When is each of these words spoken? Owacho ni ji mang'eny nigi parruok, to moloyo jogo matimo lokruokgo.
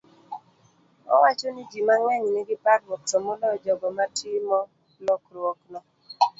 Owacho 1.13 1.47
ni 1.51 1.63
ji 1.69 1.79
mang'eny 1.87 2.25
nigi 2.33 2.55
parruok, 2.63 3.01
to 3.09 3.17
moloyo 3.25 3.57
jogo 3.65 3.87
matimo 3.97 4.57
lokruokgo. 5.05 5.79